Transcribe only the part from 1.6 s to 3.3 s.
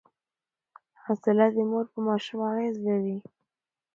مور په ماشوم اغېز لري.